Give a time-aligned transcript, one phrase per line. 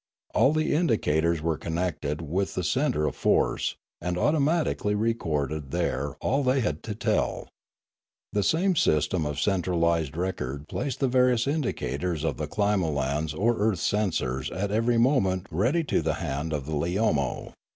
[0.33, 6.41] All the indicators were connected \vith the centre of force, and automatically recorded there all
[6.41, 7.47] they had to tell.
[8.33, 13.77] The same system of centralised record placed the various indications of the climolans or earth
[13.77, 17.53] sensors at every moment ready to the hand of the Leorao.